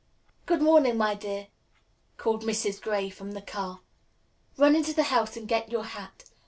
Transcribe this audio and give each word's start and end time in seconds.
"Good 0.47 0.63
morning, 0.63 0.97
my 0.97 1.13
dear," 1.13 1.49
called 2.17 2.41
Mrs. 2.43 2.81
Gray 2.81 3.11
from 3.11 3.33
the 3.33 3.41
car. 3.43 3.81
"Run 4.57 4.75
in 4.75 4.81
the 4.81 5.03
house 5.03 5.37
and 5.37 5.47
get 5.47 5.71
your 5.71 5.83
hat. 5.83 6.23